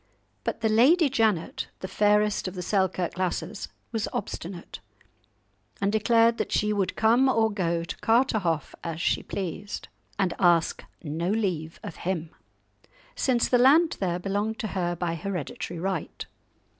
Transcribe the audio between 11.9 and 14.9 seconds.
him," since the land there belonged to